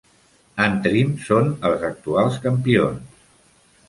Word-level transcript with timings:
Antrim 0.63 1.11
són 1.27 1.51
els 1.69 1.85
actuals 1.89 2.39
campions. 2.47 3.21